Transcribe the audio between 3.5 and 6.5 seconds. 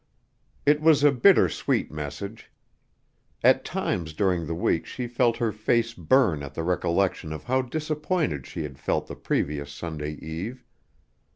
times during the week she felt her face burn